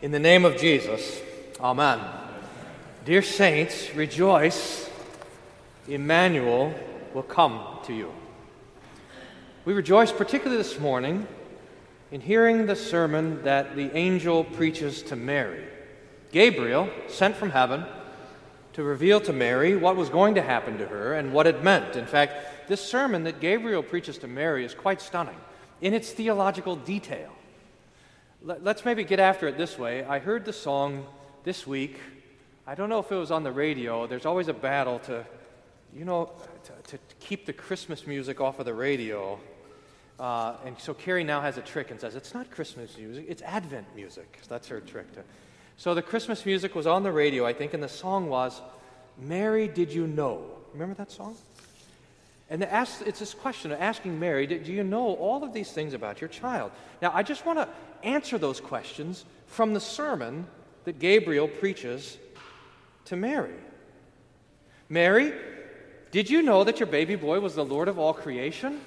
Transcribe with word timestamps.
In 0.00 0.12
the 0.12 0.20
name 0.20 0.44
of 0.44 0.56
Jesus, 0.56 1.20
Amen. 1.58 1.98
Dear 3.04 3.20
saints, 3.20 3.92
rejoice. 3.96 4.88
Emmanuel 5.88 6.72
will 7.14 7.24
come 7.24 7.60
to 7.86 7.92
you. 7.92 8.12
We 9.64 9.72
rejoice 9.72 10.12
particularly 10.12 10.62
this 10.62 10.78
morning 10.78 11.26
in 12.12 12.20
hearing 12.20 12.66
the 12.66 12.76
sermon 12.76 13.42
that 13.42 13.74
the 13.74 13.90
angel 13.96 14.44
preaches 14.44 15.02
to 15.02 15.16
Mary. 15.16 15.64
Gabriel, 16.30 16.88
sent 17.08 17.34
from 17.34 17.50
heaven 17.50 17.84
to 18.74 18.84
reveal 18.84 19.20
to 19.22 19.32
Mary 19.32 19.74
what 19.74 19.96
was 19.96 20.10
going 20.10 20.36
to 20.36 20.42
happen 20.42 20.78
to 20.78 20.86
her 20.86 21.14
and 21.14 21.32
what 21.32 21.48
it 21.48 21.64
meant. 21.64 21.96
In 21.96 22.06
fact, 22.06 22.68
this 22.68 22.80
sermon 22.80 23.24
that 23.24 23.40
Gabriel 23.40 23.82
preaches 23.82 24.16
to 24.18 24.28
Mary 24.28 24.64
is 24.64 24.74
quite 24.74 25.02
stunning 25.02 25.40
in 25.80 25.92
its 25.92 26.12
theological 26.12 26.76
detail. 26.76 27.32
Let's 28.40 28.84
maybe 28.84 29.02
get 29.02 29.18
after 29.18 29.48
it 29.48 29.58
this 29.58 29.76
way. 29.76 30.04
I 30.04 30.20
heard 30.20 30.44
the 30.44 30.52
song 30.52 31.06
this 31.42 31.66
week. 31.66 31.98
I 32.68 32.76
don't 32.76 32.88
know 32.88 33.00
if 33.00 33.10
it 33.10 33.16
was 33.16 33.32
on 33.32 33.42
the 33.42 33.50
radio. 33.50 34.06
There's 34.06 34.26
always 34.26 34.46
a 34.46 34.52
battle 34.52 35.00
to, 35.00 35.24
you 35.92 36.04
know, 36.04 36.30
to, 36.64 36.96
to 36.96 36.98
keep 37.18 37.46
the 37.46 37.52
Christmas 37.52 38.06
music 38.06 38.40
off 38.40 38.60
of 38.60 38.64
the 38.64 38.74
radio. 38.74 39.40
Uh, 40.20 40.54
and 40.64 40.78
so 40.78 40.94
Carrie 40.94 41.24
now 41.24 41.40
has 41.40 41.58
a 41.58 41.62
trick 41.62 41.90
and 41.90 42.00
says, 42.00 42.14
it's 42.14 42.32
not 42.32 42.48
Christmas 42.50 42.96
music, 42.96 43.26
it's 43.28 43.42
Advent 43.42 43.86
music. 43.96 44.38
That's 44.48 44.68
her 44.68 44.80
trick. 44.80 45.12
To, 45.14 45.24
so 45.76 45.94
the 45.94 46.02
Christmas 46.02 46.46
music 46.46 46.76
was 46.76 46.86
on 46.86 47.02
the 47.02 47.12
radio, 47.12 47.44
I 47.44 47.52
think, 47.52 47.74
and 47.74 47.82
the 47.82 47.88
song 47.88 48.28
was, 48.28 48.60
Mary, 49.16 49.66
did 49.66 49.92
you 49.92 50.06
know? 50.06 50.44
Remember 50.72 50.94
that 50.94 51.10
song? 51.10 51.36
And 52.50 52.62
it's 52.62 53.18
this 53.18 53.34
question 53.34 53.72
of 53.72 53.80
asking 53.80 54.18
Mary, 54.18 54.46
do 54.46 54.72
you 54.72 54.82
know 54.82 55.14
all 55.14 55.44
of 55.44 55.52
these 55.52 55.70
things 55.70 55.92
about 55.92 56.20
your 56.20 56.28
child? 56.28 56.72
Now, 57.02 57.12
I 57.14 57.22
just 57.22 57.44
want 57.44 57.58
to 57.58 57.68
answer 58.02 58.38
those 58.38 58.58
questions 58.60 59.24
from 59.46 59.74
the 59.74 59.80
sermon 59.80 60.46
that 60.84 60.98
Gabriel 60.98 61.46
preaches 61.46 62.16
to 63.06 63.16
Mary. 63.16 63.54
Mary, 64.88 65.34
did 66.10 66.30
you 66.30 66.40
know 66.40 66.64
that 66.64 66.80
your 66.80 66.86
baby 66.86 67.16
boy 67.16 67.40
was 67.40 67.54
the 67.54 67.64
Lord 67.64 67.88
of 67.88 67.98
all 67.98 68.14
creation? 68.14 68.80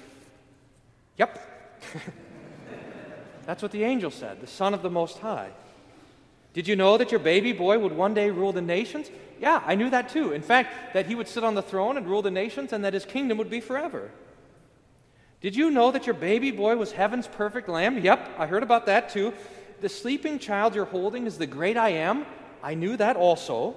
Yep. 1.18 1.82
That's 3.46 3.62
what 3.62 3.70
the 3.70 3.84
angel 3.84 4.10
said, 4.10 4.40
the 4.40 4.46
Son 4.48 4.74
of 4.74 4.82
the 4.82 4.90
Most 4.90 5.18
High. 5.18 5.50
Did 6.52 6.68
you 6.68 6.76
know 6.76 6.98
that 6.98 7.10
your 7.10 7.20
baby 7.20 7.52
boy 7.52 7.78
would 7.78 7.92
one 7.92 8.14
day 8.14 8.30
rule 8.30 8.52
the 8.52 8.60
nations? 8.60 9.10
Yeah, 9.40 9.62
I 9.66 9.74
knew 9.74 9.90
that 9.90 10.10
too. 10.10 10.32
In 10.32 10.42
fact, 10.42 10.94
that 10.94 11.06
he 11.06 11.14
would 11.14 11.28
sit 11.28 11.44
on 11.44 11.54
the 11.54 11.62
throne 11.62 11.96
and 11.96 12.06
rule 12.06 12.22
the 12.22 12.30
nations 12.30 12.72
and 12.72 12.84
that 12.84 12.94
his 12.94 13.04
kingdom 13.04 13.38
would 13.38 13.50
be 13.50 13.60
forever. 13.60 14.10
Did 15.40 15.56
you 15.56 15.70
know 15.70 15.90
that 15.90 16.06
your 16.06 16.14
baby 16.14 16.52
boy 16.52 16.76
was 16.76 16.92
heaven's 16.92 17.26
perfect 17.26 17.68
lamb? 17.68 17.98
Yep, 17.98 18.36
I 18.38 18.46
heard 18.46 18.62
about 18.62 18.86
that 18.86 19.08
too. 19.08 19.32
The 19.80 19.88
sleeping 19.88 20.38
child 20.38 20.76
you're 20.76 20.84
holding 20.84 21.26
is 21.26 21.38
the 21.38 21.46
great 21.46 21.76
I 21.76 21.88
am. 21.88 22.24
I 22.62 22.74
knew 22.74 22.96
that 22.96 23.16
also. 23.16 23.74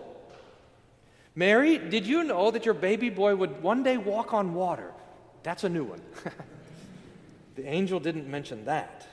Mary, 1.34 1.80
did 1.80 2.06
you 2.06 2.23
know 2.23 2.52
that 2.52 2.66
your 2.66 2.76
baby 2.76 3.09
boy 3.09 3.36
would 3.36 3.64
one 3.64 3.81
day 3.81 3.98
walk 3.98 4.34
on 4.34 4.53
water? 4.53 4.94
That's 5.42 5.64
a 5.64 5.70
new 5.70 5.84
one. 5.84 6.02
the 7.56 7.68
angel 7.68 8.00
didn't 8.00 8.30
mention 8.30 8.66
that. 8.66 9.08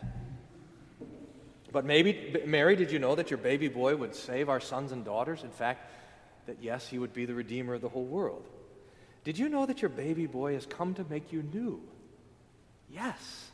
But 1.73 1.87
maybe, 1.87 2.37
Mary, 2.45 2.77
did 2.77 2.93
you 2.93 2.99
know 2.99 3.15
that 3.15 3.31
your 3.31 3.39
baby 3.39 3.69
boy 3.69 3.97
would 3.97 4.15
save 4.15 4.51
our 4.51 4.61
sons 4.61 4.93
and 4.93 5.05
daughters? 5.05 5.43
In 5.43 5.51
fact, 5.51 5.91
that 6.47 6.59
yes, 6.61 6.87
he 6.87 6.99
would 6.99 7.15
be 7.15 7.25
the 7.25 7.35
redeemer 7.35 7.75
of 7.75 7.81
the 7.81 7.89
whole 7.89 8.05
world. 8.05 8.45
Did 9.25 9.39
you 9.39 9.49
know 9.49 9.65
that 9.65 9.81
your 9.81 9.89
baby 9.89 10.27
boy 10.27 10.55
has 10.55 10.67
come 10.67 10.95
to 10.95 11.07
make 11.09 11.33
you 11.33 11.43
new? 11.43 11.81
Yes. 12.91 13.51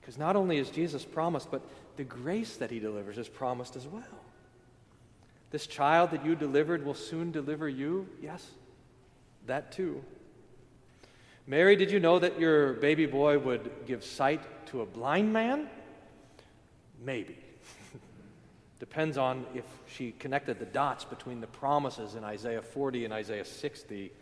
Because 0.00 0.18
not 0.18 0.36
only 0.36 0.58
is 0.58 0.68
Jesus 0.68 1.04
promised, 1.04 1.50
but 1.50 1.62
the 1.96 2.04
grace 2.04 2.56
that 2.56 2.70
he 2.70 2.78
delivers 2.78 3.16
is 3.16 3.28
promised 3.28 3.76
as 3.76 3.86
well. 3.86 4.02
This 5.50 5.66
child 5.66 6.10
that 6.10 6.26
you 6.26 6.34
delivered 6.34 6.84
will 6.84 6.94
soon 6.94 7.30
deliver 7.30 7.68
you? 7.68 8.06
Yes, 8.20 8.46
that 9.46 9.72
too. 9.72 10.04
Mary, 11.46 11.76
did 11.76 11.90
you 11.90 12.00
know 12.00 12.18
that 12.18 12.38
your 12.38 12.74
baby 12.74 13.06
boy 13.06 13.38
would 13.38 13.70
give 13.86 14.04
sight 14.04 14.42
to 14.66 14.82
a 14.82 14.86
blind 14.86 15.32
man? 15.32 15.68
Maybe. 17.04 17.36
Depends 18.80 19.18
on 19.18 19.46
if 19.54 19.64
she 19.86 20.12
connected 20.12 20.58
the 20.58 20.66
dots 20.66 21.04
between 21.04 21.40
the 21.40 21.46
promises 21.46 22.14
in 22.14 22.24
Isaiah 22.24 22.62
40 22.62 23.04
and 23.04 23.14
Isaiah 23.14 23.44
60. 23.44 24.12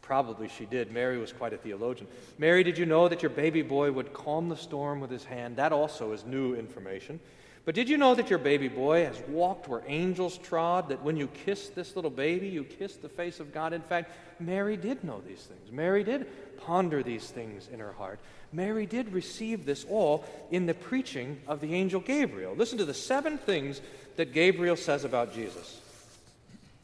Probably 0.00 0.48
she 0.48 0.66
did. 0.66 0.92
Mary 0.92 1.18
was 1.18 1.32
quite 1.32 1.52
a 1.52 1.56
theologian. 1.56 2.08
Mary, 2.38 2.64
did 2.64 2.76
you 2.76 2.86
know 2.86 3.08
that 3.08 3.22
your 3.22 3.30
baby 3.30 3.62
boy 3.62 3.92
would 3.92 4.12
calm 4.12 4.48
the 4.48 4.56
storm 4.56 5.00
with 5.00 5.10
his 5.10 5.24
hand? 5.24 5.56
That 5.56 5.72
also 5.72 6.12
is 6.12 6.24
new 6.24 6.54
information. 6.54 7.20
But 7.64 7.76
did 7.76 7.88
you 7.88 7.96
know 7.96 8.14
that 8.16 8.28
your 8.28 8.40
baby 8.40 8.66
boy 8.66 9.04
has 9.04 9.20
walked 9.28 9.68
where 9.68 9.82
angels 9.86 10.36
trod? 10.38 10.88
That 10.88 11.02
when 11.02 11.16
you 11.16 11.28
kiss 11.28 11.68
this 11.68 11.94
little 11.94 12.10
baby, 12.10 12.48
you 12.48 12.64
kiss 12.64 12.96
the 12.96 13.08
face 13.08 13.38
of 13.38 13.54
God? 13.54 13.72
In 13.72 13.82
fact, 13.82 14.10
Mary 14.40 14.76
did 14.76 15.04
know 15.04 15.20
these 15.24 15.42
things. 15.42 15.70
Mary 15.70 16.02
did 16.02 16.26
ponder 16.58 17.04
these 17.04 17.30
things 17.30 17.68
in 17.72 17.78
her 17.78 17.92
heart. 17.92 18.18
Mary 18.52 18.86
did 18.86 19.12
receive 19.12 19.64
this 19.64 19.84
all 19.88 20.24
in 20.50 20.66
the 20.66 20.74
preaching 20.74 21.40
of 21.46 21.60
the 21.60 21.74
angel 21.74 22.00
Gabriel. 22.00 22.54
Listen 22.54 22.78
to 22.78 22.84
the 22.84 22.94
seven 22.94 23.38
things 23.38 23.80
that 24.16 24.32
Gabriel 24.32 24.76
says 24.76 25.04
about 25.04 25.34
Jesus. 25.34 25.80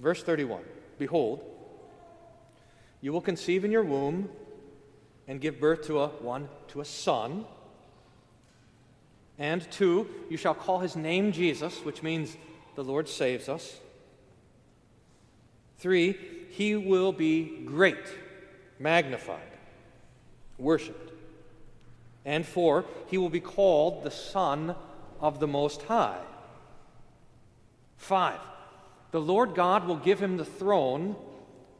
Verse 0.00 0.22
31 0.22 0.62
Behold, 0.98 1.44
you 3.00 3.12
will 3.12 3.20
conceive 3.20 3.64
in 3.64 3.70
your 3.70 3.84
womb 3.84 4.28
and 5.26 5.40
give 5.40 5.60
birth 5.60 5.86
to 5.86 6.00
a 6.00 6.08
one, 6.08 6.48
to 6.68 6.80
a 6.80 6.84
son 6.84 7.44
and 9.38 9.70
two, 9.70 10.08
you 10.28 10.36
shall 10.36 10.54
call 10.54 10.80
his 10.80 10.96
name 10.96 11.30
Jesus, 11.30 11.84
which 11.84 12.02
means 12.02 12.36
the 12.74 12.82
Lord 12.82 13.08
saves 13.08 13.48
us. 13.48 13.78
Three, 15.78 16.18
he 16.50 16.74
will 16.74 17.12
be 17.12 17.62
great, 17.64 18.04
magnified, 18.80 19.38
worshiped. 20.58 21.12
And 22.28 22.44
four, 22.44 22.84
he 23.06 23.16
will 23.16 23.31
be 23.31 23.41
called 23.41 24.05
the 24.05 24.11
Son 24.11 24.77
of 25.19 25.41
the 25.41 25.47
Most 25.47 25.81
High. 25.84 26.21
Five, 27.97 28.39
the 29.12 29.21
Lord 29.21 29.55
God 29.55 29.89
will 29.89 29.97
give 29.97 30.21
him 30.21 30.37
the 30.37 30.44
throne 30.44 31.16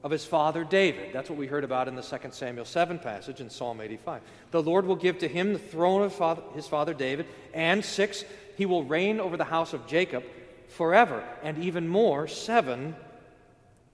of 0.03 0.11
his 0.11 0.25
father 0.25 0.65
David. 0.65 1.13
That's 1.13 1.29
what 1.29 1.39
we 1.39 1.49
heard 1.49 1.65
about 1.65 1.87
in 1.87 1.97
the 1.97 2.03
2 2.03 2.31
Samuel 2.31 2.65
7 2.65 2.99
passage 2.99 3.43
in 3.43 3.51
Psalm 3.51 3.83
85. 3.83 4.23
The 4.51 4.63
Lord 4.63 4.87
will 4.87 4.97
give 4.97 5.19
to 5.19 5.29
him 5.29 5.53
the 5.53 5.59
throne 5.59 6.01
of 6.01 6.55
his 6.55 6.67
father 6.67 6.95
David, 6.95 7.27
and 7.53 7.85
six, 7.85 8.25
he 8.57 8.65
will 8.65 8.85
reign 8.85 9.21
over 9.21 9.37
the 9.37 9.45
house 9.45 9.75
of 9.75 9.87
Jacob 9.87 10.25
forever. 10.69 11.23
And 11.43 11.63
even 11.63 11.87
more, 11.87 12.27
seven, 12.27 12.97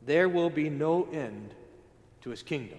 there 0.07 0.29
will 0.29 0.51
be 0.51 0.71
no 0.71 1.09
end 1.13 1.53
to 2.21 2.31
his 2.31 2.45
kingdom. 2.45 2.79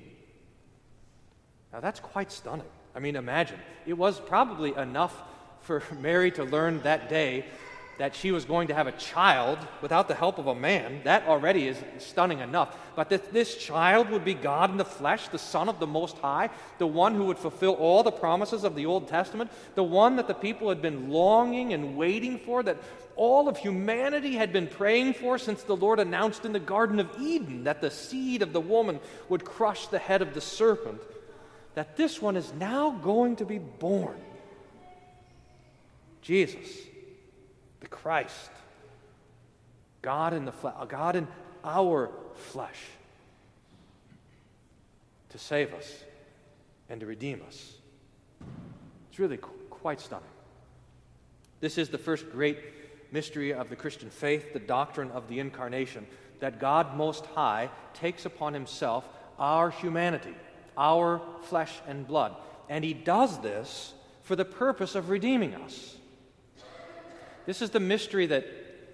Now 1.73 1.81
that's 1.81 1.99
quite 1.99 2.31
stunning. 2.31 2.63
I 2.95 2.99
mean, 2.99 3.15
imagine. 3.15 3.59
It 3.85 3.93
was 3.93 4.19
probably 4.19 4.75
enough 4.75 5.21
for 5.61 5.83
Mary 6.01 6.31
to 6.31 6.43
learn 6.43 6.81
that 6.83 7.09
day 7.09 7.45
that 7.97 8.15
she 8.15 8.31
was 8.31 8.45
going 8.45 8.67
to 8.67 8.73
have 8.73 8.87
a 8.87 8.91
child 8.93 9.57
without 9.81 10.07
the 10.07 10.15
help 10.15 10.37
of 10.37 10.47
a 10.47 10.55
man, 10.55 11.01
that 11.05 11.25
already 11.27 11.67
is 11.67 11.77
stunning 11.97 12.39
enough. 12.39 12.75
But 12.95 13.09
that 13.09 13.31
this 13.31 13.55
child 13.55 14.09
would 14.09 14.25
be 14.25 14.33
God 14.33 14.69
in 14.69 14.77
the 14.77 14.85
flesh, 14.85 15.29
the 15.29 15.37
Son 15.37 15.69
of 15.69 15.79
the 15.79 15.87
Most 15.87 16.17
High, 16.17 16.49
the 16.77 16.87
one 16.87 17.15
who 17.15 17.25
would 17.25 17.37
fulfill 17.37 17.73
all 17.73 18.03
the 18.03 18.11
promises 18.11 18.63
of 18.63 18.75
the 18.75 18.85
Old 18.85 19.07
Testament, 19.07 19.49
the 19.75 19.83
one 19.83 20.17
that 20.17 20.27
the 20.27 20.33
people 20.33 20.69
had 20.69 20.81
been 20.81 21.09
longing 21.09 21.73
and 21.73 21.95
waiting 21.95 22.39
for, 22.39 22.63
that 22.63 22.77
all 23.15 23.47
of 23.47 23.57
humanity 23.57 24.35
had 24.35 24.51
been 24.51 24.67
praying 24.67 25.13
for 25.13 25.37
since 25.37 25.63
the 25.63 25.75
Lord 25.75 25.99
announced 25.99 26.43
in 26.43 26.51
the 26.51 26.59
Garden 26.59 26.99
of 26.99 27.09
Eden 27.19 27.63
that 27.63 27.79
the 27.79 27.91
seed 27.91 28.41
of 28.41 28.51
the 28.51 28.59
woman 28.59 28.99
would 29.29 29.45
crush 29.45 29.87
the 29.87 29.99
head 29.99 30.21
of 30.21 30.33
the 30.33 30.41
serpent, 30.41 31.01
that 31.75 31.95
this 31.95 32.21
one 32.21 32.35
is 32.35 32.51
now 32.53 32.91
going 32.91 33.35
to 33.37 33.45
be 33.45 33.59
born. 33.59 34.17
Jesus 36.21 36.67
the 37.85 37.89
Christ, 37.89 38.49
God 40.01 40.33
in 40.33 40.45
the 40.45 40.51
flesh, 40.51 40.73
uh, 40.79 40.85
God 40.85 41.15
in 41.15 41.27
our 41.63 42.09
flesh, 42.33 42.81
to 45.29 45.37
save 45.37 45.71
us 45.75 46.03
and 46.89 46.99
to 46.99 47.05
redeem 47.05 47.43
us. 47.47 47.73
It's 49.09 49.19
really 49.19 49.37
qu- 49.37 49.51
quite 49.69 50.01
stunning. 50.01 50.25
This 51.59 51.77
is 51.77 51.89
the 51.89 51.99
first 51.99 52.31
great 52.31 52.57
mystery 53.11 53.53
of 53.53 53.69
the 53.69 53.75
Christian 53.75 54.09
faith, 54.09 54.51
the 54.51 54.59
doctrine 54.59 55.11
of 55.11 55.27
the 55.27 55.39
incarnation, 55.39 56.07
that 56.39 56.59
God 56.59 56.97
Most 56.97 57.27
High 57.27 57.69
takes 57.93 58.25
upon 58.25 58.55
himself 58.55 59.07
our 59.37 59.69
humanity, 59.69 60.33
our 60.77 61.21
flesh 61.43 61.73
and 61.87 62.07
blood. 62.07 62.35
And 62.69 62.83
he 62.83 62.93
does 62.93 63.39
this 63.39 63.93
for 64.23 64.35
the 64.35 64.45
purpose 64.45 64.95
of 64.95 65.09
redeeming 65.09 65.55
us. 65.55 65.95
This 67.45 67.61
is 67.61 67.69
the 67.69 67.79
mystery 67.79 68.25
that 68.27 68.45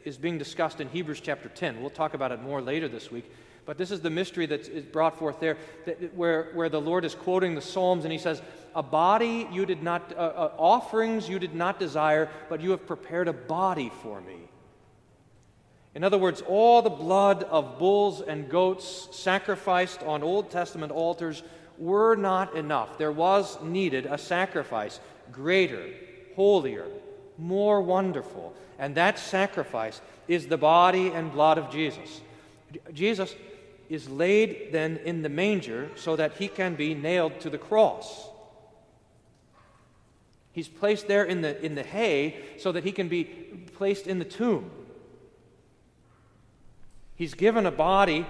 is 0.04 0.18
being 0.18 0.38
discussed 0.38 0.81
in 0.81 0.89
Hebrews 0.89 1.22
chapter 1.22 1.48
10. 1.48 1.80
We'll 1.80 1.89
talk 1.89 2.13
about 2.13 2.31
it 2.31 2.42
more 2.42 2.62
later 2.62 2.88
this 2.88 3.12
week. 3.12 3.31
But 3.66 3.78
this 3.78 3.92
is 3.92 4.01
the 4.01 4.10
mystery 4.10 4.48
that 4.48 4.68
is 4.68 4.86
brought 4.86 5.18
forth 5.18 5.39
there, 5.39 5.57
that, 5.86 6.16
where, 6.16 6.51
where 6.54 6.68
the 6.68 6.81
Lord 6.81 7.06
is 7.06 7.13
quoting 7.13 7.56
the 7.56 7.62
Psalms 7.62 8.04
and 8.04 8.12
he 8.12 8.18
says, 8.18 8.42
A 8.75 8.81
body 8.81 9.48
you 9.51 9.66
did 9.66 9.84
not, 9.84 10.13
uh, 10.13 10.19
uh, 10.19 10.51
offerings 10.57 11.30
you 11.30 11.38
did 11.38 11.54
not 11.54 11.80
desire, 11.80 12.30
but 12.50 12.60
you 12.60 12.72
have 12.72 12.88
prepared 12.88 13.27
a 13.27 13.34
body 13.34 13.92
for 14.01 14.19
me. 14.22 14.50
In 15.94 16.04
other 16.04 16.18
words, 16.18 16.42
all 16.48 16.81
the 16.81 16.89
blood 16.89 17.44
of 17.44 17.77
bulls 17.77 18.22
and 18.22 18.50
goats 18.50 19.10
sacrificed 19.12 20.01
on 20.04 20.24
Old 20.24 20.50
Testament 20.50 20.92
altars 20.92 21.44
were 21.77 22.15
not 22.15 22.56
enough. 22.56 22.97
There 22.97 23.12
was 23.12 23.62
needed 23.62 24.06
a 24.06 24.18
sacrifice 24.18 25.00
greater, 25.31 25.88
holier, 26.35 26.88
more 27.38 27.81
wonderful. 27.81 28.53
And 28.77 28.95
that 28.95 29.19
sacrifice 29.19 30.01
is 30.27 30.47
the 30.47 30.57
body 30.57 31.09
and 31.09 31.31
blood 31.31 31.57
of 31.57 31.71
Jesus. 31.71 32.21
Jesus 32.94 33.35
is 33.89 34.09
laid 34.09 34.69
then 34.71 34.97
in 35.03 35.21
the 35.21 35.29
manger 35.29 35.89
so 35.95 36.15
that 36.15 36.38
he 36.38 36.47
can 36.47 36.75
be 36.75 36.94
nailed 36.94 37.39
to 37.41 37.50
the 37.50 37.57
cross. 37.57 38.29
He's 40.53 40.67
placed 40.67 41.07
there 41.07 41.24
in 41.24 41.41
the, 41.41 41.63
in 41.63 41.75
the 41.75 41.83
hay 41.83 42.44
so 42.57 42.71
that 42.71 42.83
he 42.83 42.91
can 42.91 43.07
be 43.07 43.24
placed 43.24 44.07
in 44.07 44.19
the 44.19 44.25
tomb. 44.25 44.69
He's 47.15 47.33
given 47.33 47.65
a 47.65 47.71
body 47.71 48.25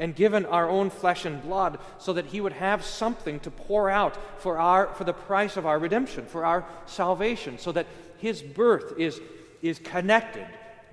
and 0.00 0.16
given 0.16 0.46
our 0.46 0.68
own 0.68 0.88
flesh 0.90 1.26
and 1.26 1.40
blood 1.42 1.78
so 1.98 2.14
that 2.14 2.26
he 2.26 2.40
would 2.40 2.54
have 2.54 2.82
something 2.82 3.38
to 3.40 3.50
pour 3.50 3.90
out 3.90 4.16
for, 4.40 4.58
our, 4.58 4.88
for 4.94 5.04
the 5.04 5.12
price 5.12 5.58
of 5.58 5.66
our 5.66 5.78
redemption, 5.78 6.24
for 6.24 6.44
our 6.44 6.64
salvation, 6.86 7.58
so 7.58 7.70
that 7.70 7.86
his 8.16 8.42
birth 8.42 8.94
is, 8.98 9.20
is 9.62 9.78
connected 9.78 10.46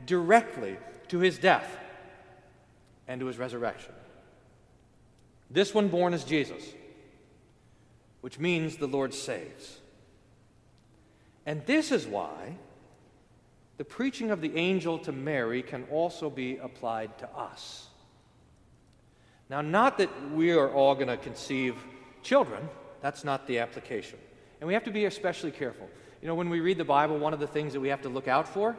directly 0.06 0.77
to 1.07 1.19
his 1.19 1.39
death 1.39 1.77
and 3.07 3.21
to 3.21 3.25
his 3.27 3.38
resurrection. 3.38 3.94
This 5.50 5.74
one 5.74 5.88
born 5.88 6.13
is 6.13 6.25
Jesus, 6.25 6.63
which 8.19 8.38
means 8.38 8.75
the 8.75 8.88
Lord 8.88 9.13
saves. 9.13 9.80
And 11.45 11.65
this 11.65 11.94
is 11.94 12.06
why 12.06 12.57
the 13.77 13.86
preaching 13.86 14.31
of 14.31 14.42
the 14.42 14.57
angel 14.57 15.00
to 15.00 15.13
Mary 15.13 15.62
can 15.62 15.86
also 15.89 16.30
be 16.30 16.57
applied 16.57 17.18
to 17.19 17.30
us. 17.30 17.87
Now, 19.49 19.61
not 19.61 19.97
that 19.99 20.09
we 20.31 20.51
are 20.51 20.69
all 20.69 20.95
going 20.95 21.07
to 21.07 21.17
conceive 21.17 21.75
children, 22.21 22.67
that's 23.01 23.23
not 23.23 23.47
the 23.47 23.59
application. 23.59 24.19
And 24.59 24.67
we 24.67 24.73
have 24.73 24.83
to 24.85 24.91
be 24.91 25.05
especially 25.05 25.51
careful. 25.51 25.89
You 26.21 26.27
know, 26.27 26.35
when 26.35 26.49
we 26.49 26.59
read 26.59 26.77
the 26.77 26.85
Bible, 26.85 27.17
one 27.17 27.33
of 27.33 27.39
the 27.39 27.47
things 27.47 27.73
that 27.73 27.79
we 27.79 27.89
have 27.89 28.01
to 28.01 28.09
look 28.09 28.27
out 28.27 28.47
for 28.47 28.75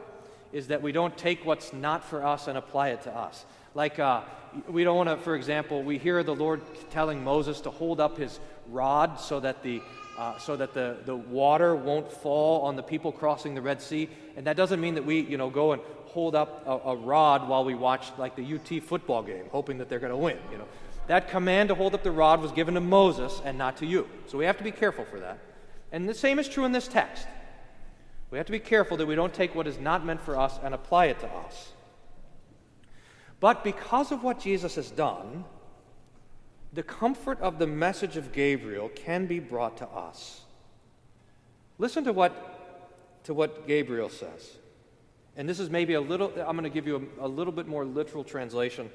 is 0.51 0.67
that 0.67 0.81
we 0.81 0.91
don't 0.91 1.17
take 1.17 1.45
what's 1.45 1.73
not 1.73 2.03
for 2.03 2.25
us 2.25 2.47
and 2.47 2.57
apply 2.57 2.89
it 2.89 3.01
to 3.03 3.15
us. 3.15 3.45
Like, 3.75 3.99
uh, 3.99 4.21
we 4.67 4.83
don't 4.83 4.97
want 4.97 5.09
to, 5.09 5.17
for 5.17 5.35
example, 5.35 5.83
we 5.83 5.97
hear 5.97 6.23
the 6.23 6.35
Lord 6.35 6.61
telling 6.89 7.23
Moses 7.23 7.61
to 7.61 7.69
hold 7.69 7.99
up 7.99 8.17
his 8.17 8.39
rod 8.67 9.19
so 9.19 9.39
that 9.39 9.63
the 9.63 9.81
uh, 10.17 10.37
so 10.37 10.57
that 10.57 10.73
the, 10.73 10.97
the 11.05 11.15
water 11.15 11.73
won't 11.73 12.11
fall 12.11 12.63
on 12.63 12.75
the 12.75 12.83
people 12.83 13.09
crossing 13.09 13.55
the 13.55 13.61
Red 13.61 13.81
Sea. 13.81 14.09
And 14.35 14.45
that 14.47 14.57
doesn't 14.57 14.81
mean 14.81 14.95
that 14.95 15.05
we, 15.05 15.21
you 15.21 15.37
know, 15.37 15.49
go 15.49 15.71
and 15.71 15.81
hold 16.09 16.35
up 16.35 16.63
a, 16.65 16.89
a 16.89 16.95
rod 16.95 17.47
while 17.47 17.63
we 17.63 17.75
watch 17.75 18.11
like 18.17 18.35
the 18.35 18.55
UT 18.55 18.83
football 18.83 19.23
game, 19.23 19.45
hoping 19.51 19.77
that 19.77 19.89
they're 19.89 19.99
going 19.99 20.11
to 20.11 20.17
win. 20.17 20.37
You 20.51 20.57
know, 20.57 20.67
that 21.07 21.29
command 21.29 21.69
to 21.69 21.75
hold 21.75 21.95
up 21.95 22.03
the 22.03 22.11
rod 22.11 22.41
was 22.41 22.51
given 22.51 22.75
to 22.75 22.81
Moses 22.81 23.41
and 23.43 23.57
not 23.57 23.77
to 23.77 23.85
you. 23.85 24.07
So 24.27 24.37
we 24.37 24.45
have 24.45 24.57
to 24.57 24.63
be 24.63 24.71
careful 24.71 25.05
for 25.05 25.19
that. 25.19 25.39
And 25.91 26.07
the 26.07 26.13
same 26.13 26.37
is 26.37 26.47
true 26.47 26.65
in 26.65 26.71
this 26.71 26.87
text. 26.87 27.27
We 28.31 28.37
have 28.37 28.45
to 28.45 28.51
be 28.51 28.59
careful 28.59 28.97
that 28.97 29.07
we 29.07 29.15
don't 29.15 29.33
take 29.33 29.55
what 29.55 29.65
is 29.65 29.79
not 29.79 30.05
meant 30.05 30.21
for 30.21 30.37
us 30.37 30.59
and 30.63 30.73
apply 30.73 31.05
it 31.05 31.19
to 31.21 31.27
us. 31.27 31.73
But 33.39 33.63
because 33.63 34.11
of 34.11 34.23
what 34.23 34.39
Jesus 34.39 34.75
has 34.75 34.91
done, 34.91 35.45
the 36.73 36.83
comfort 36.83 37.39
of 37.41 37.57
the 37.57 37.65
message 37.65 38.17
of 38.17 38.31
Gabriel 38.31 38.89
can 38.89 39.25
be 39.25 39.39
brought 39.39 39.77
to 39.77 39.87
us. 39.87 40.41
Listen 41.79 42.03
to 42.03 42.13
what, 42.13 43.23
to 43.23 43.33
what 43.33 43.67
Gabriel 43.67 44.09
says. 44.09 44.58
And 45.39 45.47
this 45.47 45.61
is 45.61 45.69
maybe 45.69 45.93
a 45.93 46.01
little, 46.01 46.33
I'm 46.45 46.57
going 46.57 46.63
to 46.63 46.69
give 46.69 46.85
you 46.85 47.09
a, 47.17 47.25
a 47.25 47.29
little 47.29 47.53
bit 47.53 47.65
more 47.65 47.85
literal 47.85 48.25
translation 48.25 48.89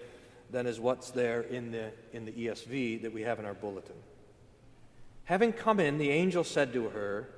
than 0.51 0.67
is 0.67 0.79
what's 0.79 1.11
there 1.11 1.41
in 1.41 1.71
the, 1.71 1.91
in 2.13 2.27
the 2.27 2.33
ESV 2.33 3.01
that 3.01 3.15
we 3.15 3.23
have 3.23 3.39
in 3.39 3.47
our 3.47 3.55
bulletin. 3.55 3.95
Having 5.25 5.55
come 5.55 5.81
in, 5.81 5.97
the 5.97 6.11
angel 6.11 6.45
said 6.45 6.75
to 6.75 6.91
her, 6.91 7.31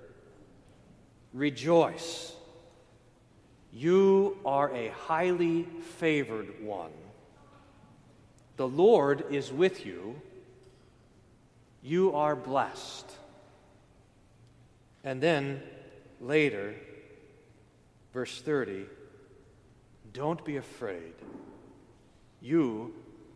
Rejoice, 1.32 2.32
you 3.72 4.38
are 4.44 4.74
a 4.74 4.88
highly 4.88 5.68
favored 5.98 6.64
one. 6.64 6.90
The 8.56 8.66
Lord 8.66 9.26
is 9.30 9.52
with 9.52 9.86
you. 9.86 10.20
You 11.80 12.16
are 12.16 12.34
blessed. 12.34 13.08
And 15.04 15.20
then 15.20 15.62
later, 16.20 16.74
verse 18.16 18.40
30 18.40 18.86
don't 20.14 20.42
be 20.42 20.56
afraid. 20.56 21.12
You 22.40 22.94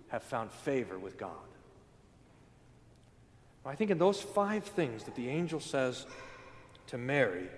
have 0.08 0.22
found 0.22 0.50
favor 0.50 0.98
with 0.98 1.18
God. 1.18 1.48
I 3.66 3.74
think 3.74 3.90
in 3.90 3.98
those 3.98 4.22
five 4.22 4.64
things 4.64 5.04
that 5.04 5.16
the 5.16 5.28
angel 5.28 5.60
says 5.60 6.06
to 6.86 6.96
Mary, 6.96 7.48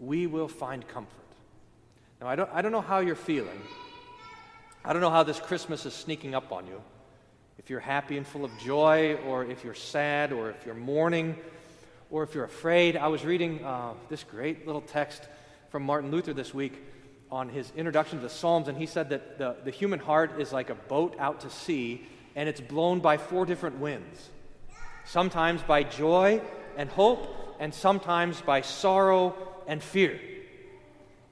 we 0.00 0.26
will 0.26 0.48
find 0.48 0.88
comfort. 0.88 1.14
Now, 2.20 2.26
I 2.26 2.34
don't, 2.34 2.50
I 2.52 2.62
don't 2.62 2.72
know 2.72 2.80
how 2.80 2.98
you're 2.98 3.14
feeling. 3.14 3.62
I 4.84 4.92
don't 4.92 5.02
know 5.02 5.10
how 5.10 5.22
this 5.22 5.38
Christmas 5.38 5.86
is 5.86 5.94
sneaking 5.94 6.34
up 6.34 6.50
on 6.50 6.66
you. 6.66 6.82
If 7.58 7.70
you're 7.70 7.78
happy 7.78 8.16
and 8.16 8.26
full 8.26 8.44
of 8.44 8.50
joy, 8.58 9.14
or 9.24 9.44
if 9.44 9.62
you're 9.62 9.74
sad, 9.74 10.32
or 10.32 10.50
if 10.50 10.66
you're 10.66 10.74
mourning, 10.74 11.36
or 12.10 12.24
if 12.24 12.34
you're 12.34 12.42
afraid. 12.42 12.96
I 12.96 13.06
was 13.06 13.24
reading 13.24 13.64
uh, 13.64 13.92
this 14.08 14.24
great 14.24 14.66
little 14.66 14.80
text 14.80 15.22
from 15.70 15.82
Martin 15.82 16.10
Luther 16.10 16.32
this 16.32 16.54
week 16.54 16.72
on 17.30 17.48
his 17.48 17.70
introduction 17.76 18.18
to 18.18 18.22
the 18.22 18.30
Psalms, 18.30 18.68
and 18.68 18.78
he 18.78 18.86
said 18.86 19.10
that 19.10 19.38
the, 19.38 19.56
the 19.64 19.70
human 19.70 19.98
heart 19.98 20.40
is 20.40 20.52
like 20.52 20.70
a 20.70 20.74
boat 20.74 21.14
out 21.18 21.40
to 21.40 21.50
sea, 21.50 22.06
and 22.34 22.48
it's 22.48 22.60
blown 22.60 23.00
by 23.00 23.18
four 23.18 23.44
different 23.44 23.78
winds. 23.78 24.30
Sometimes 25.04 25.62
by 25.62 25.82
joy 25.82 26.40
and 26.76 26.88
hope, 26.88 27.56
and 27.60 27.74
sometimes 27.74 28.40
by 28.40 28.62
sorrow 28.62 29.34
and 29.66 29.82
fear. 29.82 30.18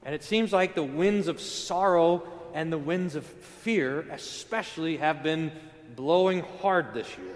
And 0.03 0.13
it 0.13 0.23
seems 0.23 0.53
like 0.53 0.75
the 0.75 0.83
winds 0.83 1.27
of 1.27 1.41
sorrow 1.41 2.23
and 2.53 2.71
the 2.71 2.77
winds 2.77 3.15
of 3.15 3.25
fear, 3.25 4.01
especially, 4.11 4.97
have 4.97 5.23
been 5.23 5.51
blowing 5.95 6.43
hard 6.61 6.93
this 6.93 7.07
year. 7.17 7.35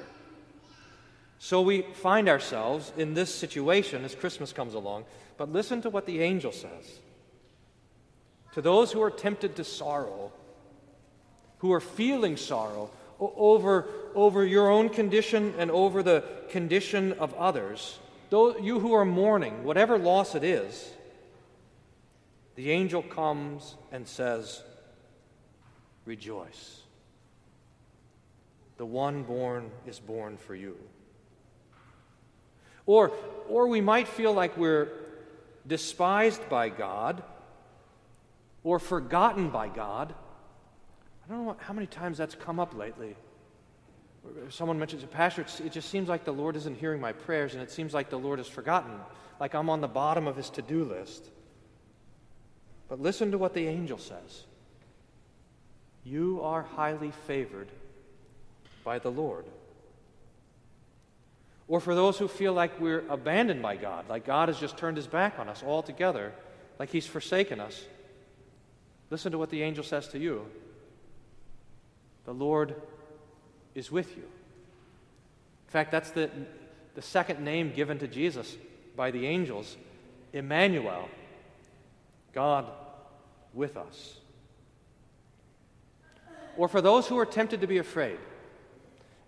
So 1.43 1.63
we 1.63 1.81
find 1.81 2.29
ourselves 2.29 2.93
in 2.97 3.15
this 3.15 3.33
situation 3.33 4.05
as 4.05 4.13
Christmas 4.13 4.53
comes 4.53 4.75
along. 4.75 5.05
But 5.38 5.51
listen 5.51 5.81
to 5.81 5.89
what 5.89 6.05
the 6.05 6.21
angel 6.21 6.51
says. 6.51 6.99
To 8.53 8.61
those 8.61 8.91
who 8.91 9.01
are 9.01 9.09
tempted 9.09 9.55
to 9.55 9.63
sorrow, 9.63 10.31
who 11.57 11.74
are 11.74 11.79
feeling 11.79 12.38
sorrow 12.38 12.91
over, 13.19 13.88
over 14.13 14.45
your 14.45 14.69
own 14.69 14.89
condition 14.89 15.55
and 15.57 15.71
over 15.71 16.03
the 16.03 16.24
condition 16.51 17.13
of 17.13 17.33
others, 17.33 17.98
those, 18.29 18.57
you 18.62 18.79
who 18.79 18.93
are 18.93 19.03
mourning, 19.03 19.63
whatever 19.63 19.98
loss 19.98 20.36
it 20.36 20.43
is, 20.43 20.91
the 22.53 22.69
angel 22.69 23.01
comes 23.01 23.77
and 23.91 24.07
says, 24.07 24.62
Rejoice. 26.05 26.81
The 28.77 28.86
one 28.86 29.24
born 29.24 29.71
is 29.88 30.00
born 30.00 30.38
for 30.38 30.53
you. 30.53 30.77
Or, 32.85 33.11
or 33.47 33.67
we 33.67 33.81
might 33.81 34.07
feel 34.07 34.33
like 34.33 34.57
we're 34.57 34.89
despised 35.67 36.47
by 36.50 36.69
God 36.69 37.23
or 38.63 38.79
forgotten 38.79 39.50
by 39.50 39.67
God. 39.67 40.13
I 41.25 41.33
don't 41.33 41.45
know 41.45 41.57
how 41.59 41.73
many 41.73 41.88
times 41.88 42.17
that's 42.17 42.35
come 42.35 42.59
up 42.59 42.75
lately. 42.75 43.15
Someone 44.50 44.77
mentions, 44.77 45.03
a 45.03 45.07
Pastor, 45.07 45.45
it 45.63 45.71
just 45.71 45.89
seems 45.89 46.07
like 46.07 46.25
the 46.25 46.33
Lord 46.33 46.55
isn't 46.55 46.77
hearing 46.77 47.01
my 47.01 47.11
prayers, 47.11 47.53
and 47.53 47.63
it 47.63 47.71
seems 47.71 47.93
like 47.93 48.09
the 48.09 48.19
Lord 48.19 48.38
has 48.38 48.47
forgotten, 48.47 49.00
like 49.39 49.55
I'm 49.55 49.69
on 49.69 49.81
the 49.81 49.88
bottom 49.88 50.27
of 50.27 50.35
his 50.35 50.50
to 50.51 50.61
do 50.61 50.83
list. 50.83 51.25
But 52.88 53.01
listen 53.01 53.31
to 53.31 53.38
what 53.38 53.53
the 53.53 53.67
angel 53.67 53.97
says 53.97 54.43
You 56.03 56.41
are 56.43 56.61
highly 56.61 57.11
favored 57.25 57.69
by 58.83 59.00
the 59.00 59.09
Lord. 59.09 59.45
Or 61.72 61.80
for 61.80 61.96
those 61.96 62.18
who 62.18 62.28
feel 62.28 62.51
like 62.51 62.82
we're 62.82 63.08
abandoned 63.08 63.62
by 63.62 63.78
God, 63.78 64.10
like 64.10 64.25
God 64.25 64.50
has 64.50 64.60
just 64.60 64.75
turned 64.75 64.98
his 64.98 65.08
back 65.08 65.40
on 65.40 65.48
us 65.48 65.63
altogether, 65.63 66.34
like 66.78 66.90
he's 66.90 67.08
forsaken 67.08 67.62
us, 67.62 67.86
listen 69.10 69.32
to 69.32 69.38
what 69.38 69.51
the 69.51 69.63
angel 69.63 69.82
says 69.82 70.10
to 70.10 70.20
you 70.20 70.46
The 72.25 72.34
Lord 72.34 72.75
is 73.74 73.90
with 73.90 74.18
you. 74.18 74.24
In 74.24 75.72
fact, 75.72 75.94
that's 75.94 76.12
the, 76.12 76.30
the 76.96 77.01
second 77.01 77.40
name 77.40 77.72
given 77.74 78.00
to 78.00 78.08
Jesus 78.10 78.54
by 78.98 79.12
the 79.12 79.25
angels 79.25 79.78
Emmanuel, 80.34 81.08
God 82.34 82.70
with 83.54 83.78
us. 83.78 84.18
or 86.58 86.68
for 86.68 86.82
those 86.82 87.08
who 87.08 87.18
are 87.18 87.25
tempted 87.25 87.62
to 87.62 87.68
be 87.68 87.78
afraid. 87.78 88.20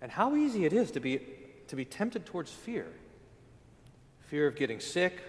And 0.02 0.12
how 0.12 0.36
easy 0.36 0.66
it 0.66 0.74
is 0.74 0.90
to 0.90 1.00
be, 1.00 1.22
to 1.74 1.76
be 1.76 1.84
tempted 1.84 2.24
towards 2.24 2.52
fear 2.52 2.86
fear 4.28 4.46
of 4.46 4.56
getting 4.56 4.80
sick, 4.80 5.20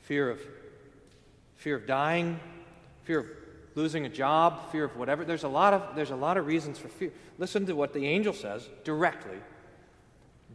fear 0.00 0.28
of, 0.28 0.40
fear 1.54 1.76
of 1.76 1.86
dying, 1.86 2.38
fear 3.04 3.20
of 3.20 3.26
losing 3.74 4.04
a 4.04 4.08
job, 4.08 4.70
fear 4.72 4.84
of 4.84 4.96
whatever. 4.96 5.24
There's 5.24 5.44
a 5.44 5.48
lot 5.48 5.72
of, 5.72 5.94
there's 5.94 6.10
a 6.10 6.16
lot 6.16 6.36
of 6.36 6.46
reasons 6.46 6.78
for 6.78 6.88
fear. 6.88 7.12
Listen 7.38 7.64
to 7.66 7.74
what 7.74 7.94
the 7.94 8.04
angel 8.04 8.32
says 8.32 8.68
directly 8.84 9.38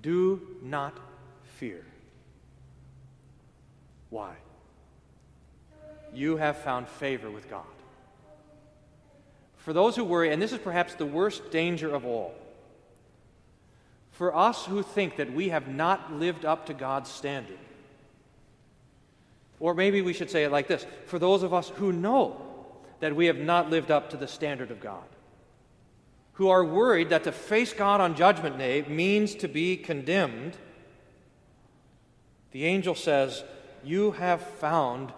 do 0.02 0.42
not 0.62 1.00
fear. 1.58 1.84
Why? 4.10 4.34
You 6.14 6.38
have 6.38 6.58
found 6.58 6.88
favor 6.88 7.32
with 7.32 7.50
God. 7.50 7.64
For 9.58 9.74
those 9.74 9.96
who 9.96 10.04
worry, 10.04 10.34
and 10.34 10.42
this 10.42 10.52
is 10.52 10.60
perhaps 10.60 10.96
the 10.96 11.06
worst 11.06 11.50
danger 11.50 11.94
of 11.94 12.06
all, 12.06 12.36
for 14.22 14.38
us 14.38 14.66
who 14.68 14.84
think 14.84 15.16
that 15.16 15.34
we 15.34 15.50
have 15.50 15.68
not 15.68 16.14
lived 16.14 16.46
up 16.46 16.68
to 16.68 16.76
God's 16.76 17.10
standard, 17.10 17.58
or 19.60 19.74
maybe 19.74 20.04
we 20.04 20.14
should 20.14 20.30
say 20.30 20.44
it 20.44 20.52
like 20.52 20.68
this 20.68 20.86
for 21.08 21.18
those 21.18 21.42
of 21.42 21.56
us 21.56 21.70
who 21.70 21.92
know 21.92 22.40
that 23.00 23.16
we 23.16 23.26
have 23.26 23.40
not 23.40 23.72
lived 23.72 23.90
up 23.90 24.12
to 24.12 24.18
the 24.18 24.28
standard 24.28 24.70
of 24.70 24.80
God, 24.80 25.08
who 26.34 26.50
are 26.50 26.64
worried 26.64 27.10
that 27.10 27.24
to 27.24 27.32
face 27.32 27.74
God 27.74 28.00
on 28.00 28.14
Judgment 28.16 28.60
Day 28.60 28.84
means 28.84 29.34
to 29.34 29.48
be 29.48 29.76
condemned, 29.76 30.56
the 32.52 32.66
angel 32.66 32.94
says, 32.94 33.44
You 33.84 34.12
have 34.12 34.42
found 34.42 35.14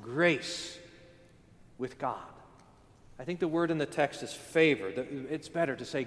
grace 0.00 0.78
with 1.76 1.98
God. 1.98 2.24
I 3.18 3.24
think 3.24 3.40
the 3.40 3.48
word 3.48 3.70
in 3.70 3.76
the 3.76 3.84
text 3.84 4.22
is 4.22 4.32
favor. 4.32 4.88
It's 5.30 5.50
better 5.50 5.76
to 5.76 5.84
say, 5.84 6.06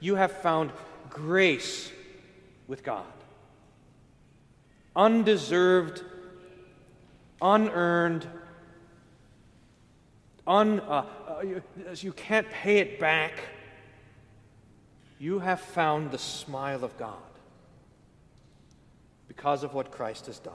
You 0.00 0.14
have 0.14 0.32
found 0.32 0.72
grace 1.10 1.90
with 2.66 2.82
God. 2.82 3.04
Undeserved, 4.96 6.02
unearned, 7.42 8.26
un, 10.46 10.80
uh, 10.80 11.04
uh, 11.28 11.40
you, 11.42 11.62
you 11.96 12.12
can't 12.12 12.48
pay 12.50 12.78
it 12.78 12.98
back. 12.98 13.32
You 15.18 15.38
have 15.38 15.60
found 15.60 16.10
the 16.10 16.18
smile 16.18 16.82
of 16.82 16.96
God 16.96 17.18
because 19.28 19.62
of 19.62 19.74
what 19.74 19.90
Christ 19.90 20.26
has 20.26 20.38
done. 20.38 20.54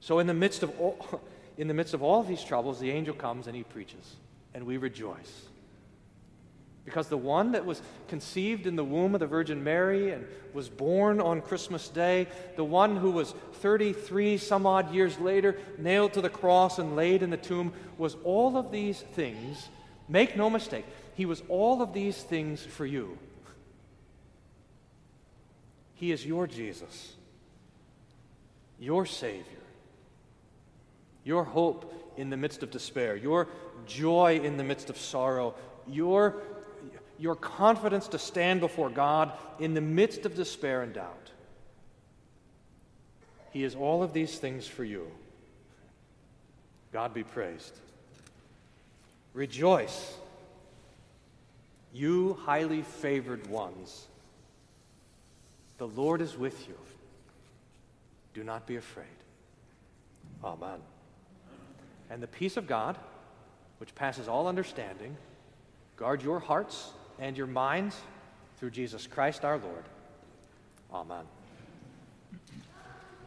So, 0.00 0.18
in 0.18 0.26
the 0.26 0.34
midst 0.34 0.62
of 0.62 0.78
all, 0.80 1.20
in 1.58 1.68
the 1.68 1.74
midst 1.74 1.94
of 1.94 2.02
all 2.02 2.22
these 2.22 2.42
troubles, 2.42 2.80
the 2.80 2.90
angel 2.90 3.14
comes 3.14 3.46
and 3.46 3.56
he 3.56 3.62
preaches, 3.62 4.16
and 4.54 4.64
we 4.64 4.76
rejoice. 4.76 5.46
Because 6.86 7.08
the 7.08 7.18
one 7.18 7.52
that 7.52 7.66
was 7.66 7.82
conceived 8.08 8.66
in 8.66 8.76
the 8.76 8.84
womb 8.84 9.12
of 9.12 9.20
the 9.20 9.26
Virgin 9.26 9.62
Mary 9.62 10.12
and 10.12 10.26
was 10.54 10.70
born 10.70 11.20
on 11.20 11.42
Christmas 11.42 11.88
Day, 11.90 12.28
the 12.54 12.64
one 12.64 12.96
who 12.96 13.10
was 13.10 13.34
33 13.54 14.38
some 14.38 14.64
odd 14.64 14.94
years 14.94 15.18
later 15.18 15.58
nailed 15.76 16.14
to 16.14 16.22
the 16.22 16.30
cross 16.30 16.78
and 16.78 16.96
laid 16.96 17.22
in 17.22 17.28
the 17.28 17.36
tomb, 17.36 17.72
was 17.98 18.16
all 18.24 18.56
of 18.56 18.70
these 18.70 19.02
things. 19.02 19.68
Make 20.08 20.36
no 20.36 20.48
mistake, 20.48 20.86
he 21.14 21.26
was 21.26 21.42
all 21.48 21.82
of 21.82 21.92
these 21.92 22.22
things 22.22 22.64
for 22.64 22.86
you. 22.86 23.18
He 25.94 26.12
is 26.12 26.24
your 26.24 26.46
Jesus, 26.46 27.14
your 28.78 29.04
Savior 29.04 29.56
your 31.26 31.42
hope 31.42 31.92
in 32.16 32.30
the 32.30 32.36
midst 32.36 32.62
of 32.62 32.70
despair, 32.70 33.16
your 33.16 33.48
joy 33.84 34.40
in 34.42 34.56
the 34.56 34.62
midst 34.62 34.88
of 34.88 34.96
sorrow, 34.96 35.56
your, 35.88 36.36
your 37.18 37.34
confidence 37.34 38.08
to 38.08 38.18
stand 38.18 38.60
before 38.60 38.90
God 38.90 39.32
in 39.58 39.74
the 39.74 39.80
midst 39.80 40.26
of 40.26 40.34
despair 40.34 40.82
and 40.82 40.92
doubt. 40.92 41.30
He 43.52 43.64
is 43.64 43.74
all 43.74 44.02
of 44.02 44.12
these 44.12 44.38
things 44.38 44.66
for 44.66 44.84
you. 44.84 45.10
God 46.92 47.14
be 47.14 47.24
praised. 47.24 47.72
Rejoice, 49.32 50.14
you 51.92 52.38
highly 52.44 52.82
favored 52.82 53.46
ones. 53.48 54.06
The 55.78 55.88
Lord 55.88 56.20
is 56.20 56.36
with 56.36 56.68
you. 56.68 56.76
Do 58.34 58.44
not 58.44 58.66
be 58.66 58.76
afraid. 58.76 59.06
Amen. 60.44 60.80
And 62.10 62.22
the 62.22 62.26
peace 62.26 62.56
of 62.56 62.66
God, 62.66 62.98
which 63.78 63.94
passes 63.94 64.28
all 64.28 64.48
understanding, 64.48 65.16
guard 65.96 66.22
your 66.22 66.38
hearts 66.38 66.90
and 67.18 67.36
your 67.36 67.46
minds 67.46 67.96
through 68.58 68.70
Jesus 68.70 69.06
Christ 69.06 69.44
our 69.44 69.58
Lord. 69.58 69.84
Amen. 70.92 71.24